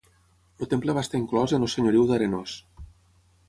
[0.65, 2.57] El temple va estar inclòs en el Senyoriu d'Arenós.